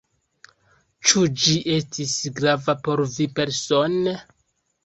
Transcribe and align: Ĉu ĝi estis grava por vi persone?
Ĉu 1.09 1.25
ĝi 1.43 1.53
estis 1.75 2.15
grava 2.39 2.77
por 2.89 3.07
vi 3.19 3.29
persone? 3.41 4.19